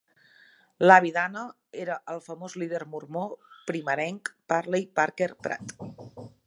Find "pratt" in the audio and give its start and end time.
5.47-5.81